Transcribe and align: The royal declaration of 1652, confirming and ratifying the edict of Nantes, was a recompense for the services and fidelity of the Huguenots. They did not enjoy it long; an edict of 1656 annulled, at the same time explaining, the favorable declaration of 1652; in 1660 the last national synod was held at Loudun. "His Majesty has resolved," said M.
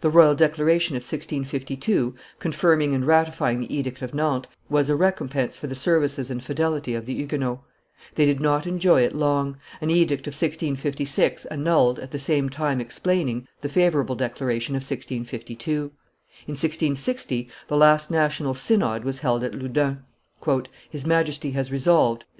The 0.00 0.08
royal 0.08 0.34
declaration 0.34 0.96
of 0.96 1.00
1652, 1.02 2.14
confirming 2.38 2.94
and 2.94 3.06
ratifying 3.06 3.60
the 3.60 3.76
edict 3.76 4.00
of 4.00 4.14
Nantes, 4.14 4.48
was 4.70 4.88
a 4.88 4.96
recompense 4.96 5.58
for 5.58 5.66
the 5.66 5.74
services 5.74 6.30
and 6.30 6.42
fidelity 6.42 6.94
of 6.94 7.04
the 7.04 7.12
Huguenots. 7.12 7.60
They 8.14 8.24
did 8.24 8.40
not 8.40 8.66
enjoy 8.66 9.02
it 9.02 9.14
long; 9.14 9.58
an 9.82 9.90
edict 9.90 10.26
of 10.26 10.32
1656 10.32 11.44
annulled, 11.44 11.98
at 11.98 12.12
the 12.12 12.18
same 12.18 12.48
time 12.48 12.80
explaining, 12.80 13.46
the 13.60 13.68
favorable 13.68 14.14
declaration 14.16 14.74
of 14.74 14.80
1652; 14.80 15.70
in 15.70 15.80
1660 16.52 17.50
the 17.68 17.76
last 17.76 18.10
national 18.10 18.54
synod 18.54 19.04
was 19.04 19.18
held 19.18 19.44
at 19.44 19.54
Loudun. 19.54 20.02
"His 20.88 21.06
Majesty 21.06 21.50
has 21.50 21.70
resolved," 21.70 22.20
said 22.22 22.26
M. 22.26 22.30